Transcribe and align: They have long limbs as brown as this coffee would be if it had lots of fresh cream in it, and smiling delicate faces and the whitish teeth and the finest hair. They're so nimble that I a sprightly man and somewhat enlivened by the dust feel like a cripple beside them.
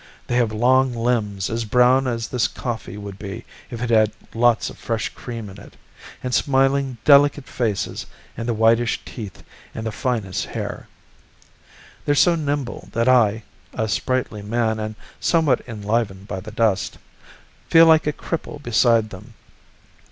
They 0.25 0.35
have 0.37 0.51
long 0.51 0.95
limbs 0.95 1.47
as 1.47 1.63
brown 1.63 2.07
as 2.07 2.27
this 2.27 2.47
coffee 2.47 2.97
would 2.97 3.19
be 3.19 3.45
if 3.69 3.83
it 3.83 3.91
had 3.91 4.11
lots 4.33 4.71
of 4.71 4.79
fresh 4.79 5.09
cream 5.09 5.47
in 5.47 5.59
it, 5.59 5.75
and 6.23 6.33
smiling 6.33 6.97
delicate 7.05 7.45
faces 7.47 8.07
and 8.35 8.49
the 8.49 8.53
whitish 8.55 8.99
teeth 9.05 9.43
and 9.75 9.85
the 9.85 9.91
finest 9.91 10.45
hair. 10.47 10.87
They're 12.05 12.15
so 12.15 12.33
nimble 12.33 12.89
that 12.93 13.07
I 13.07 13.43
a 13.75 13.87
sprightly 13.87 14.41
man 14.41 14.79
and 14.79 14.95
somewhat 15.19 15.61
enlivened 15.67 16.27
by 16.27 16.39
the 16.39 16.49
dust 16.49 16.97
feel 17.69 17.85
like 17.85 18.07
a 18.07 18.11
cripple 18.13 18.57
beside 18.63 19.11
them. 19.11 19.35